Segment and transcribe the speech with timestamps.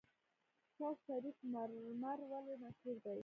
[0.77, 3.17] چشت شریف مرمر ولې مشهور دي؟